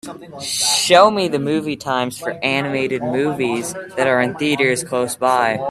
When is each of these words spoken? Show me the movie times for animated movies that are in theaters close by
Show 0.43 1.11
me 1.11 1.27
the 1.27 1.37
movie 1.37 1.75
times 1.75 2.17
for 2.17 2.31
animated 2.43 3.03
movies 3.03 3.71
that 3.95 4.07
are 4.07 4.19
in 4.19 4.33
theaters 4.33 4.83
close 4.83 5.15
by 5.15 5.59